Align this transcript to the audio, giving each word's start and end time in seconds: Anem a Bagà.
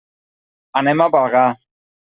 Anem 0.83 1.05
a 1.07 1.09
Bagà. 1.19 1.47